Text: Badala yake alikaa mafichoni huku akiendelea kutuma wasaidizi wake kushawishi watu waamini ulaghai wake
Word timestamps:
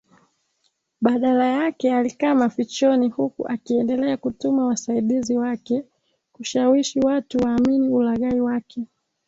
Badala 1.01 1.45
yake 1.45 1.93
alikaa 1.95 2.35
mafichoni 2.35 3.09
huku 3.09 3.47
akiendelea 3.47 4.17
kutuma 4.17 4.65
wasaidizi 4.67 5.37
wake 5.37 5.83
kushawishi 6.31 6.99
watu 6.99 7.37
waamini 7.37 7.89
ulaghai 7.89 8.41
wake 8.41 8.87